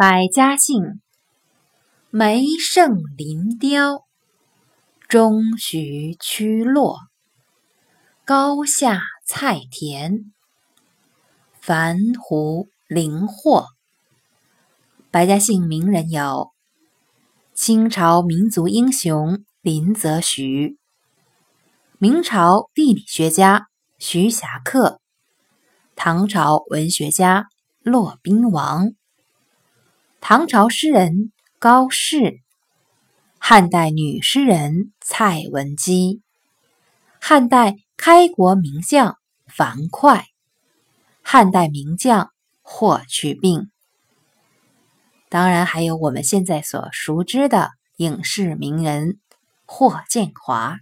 [0.00, 1.00] 百家姓：
[2.10, 4.04] 梅胜林雕，
[5.08, 7.00] 中徐曲落，
[8.24, 10.32] 高下菜田，
[11.60, 13.66] 樊湖林霍。
[15.10, 16.52] 百家姓名人有：
[17.52, 20.78] 清朝民族英雄林则徐，
[21.98, 23.66] 明朝地理学家
[23.98, 25.00] 徐霞客，
[25.96, 27.48] 唐朝文学家
[27.82, 28.92] 骆宾王，
[30.20, 32.40] 唐朝诗人高适，
[33.38, 36.20] 汉代女诗人蔡文姬，
[37.20, 39.16] 汉代开国名将
[39.46, 40.24] 樊哙，
[41.22, 42.30] 汉代名将
[42.62, 43.70] 霍去病。
[45.30, 49.20] 当然，还有我们现在所熟知的影视名人
[49.64, 50.78] 霍建华。